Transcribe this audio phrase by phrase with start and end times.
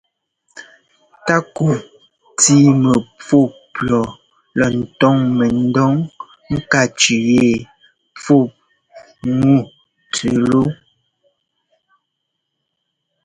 [1.25, 1.67] Takɔ
[2.37, 3.39] ntíi mɛfú
[3.73, 4.01] pʉɔ
[4.57, 5.93] lɔ ńtɔ́ŋ mɛdɔŋ
[6.53, 7.47] ŋká tsʉʉ yɛ
[8.21, 9.55] pfúŋu
[10.13, 10.59] tsɛttu.